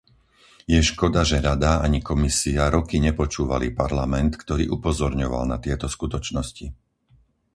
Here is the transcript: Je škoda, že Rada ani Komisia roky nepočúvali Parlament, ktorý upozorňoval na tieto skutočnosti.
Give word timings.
Je 0.73 0.81
škoda, 0.89 1.21
že 1.29 1.45
Rada 1.47 1.73
ani 1.87 1.99
Komisia 2.09 2.63
roky 2.77 2.97
nepočúvali 3.07 3.67
Parlament, 3.81 4.31
ktorý 4.43 4.63
upozorňoval 4.77 5.43
na 5.53 5.57
tieto 5.65 5.85
skutočnosti. 5.95 6.65